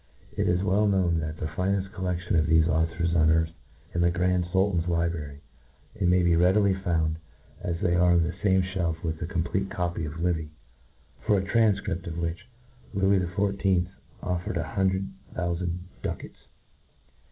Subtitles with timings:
[0.35, 3.93] It is well known that the fineft collec tion of thefe' authors on earth ftands
[3.93, 5.41] in the Grand Sultan's library
[5.93, 7.17] J and may be readily founcj,
[7.61, 10.49] as iliey arq on the fame iOielf with the complete copy of Livy^
[11.19, 12.47] for a tranfcript of which
[12.95, 13.89] Lewis XIV.
[14.23, 16.47] offered an hundred thoufand ducats.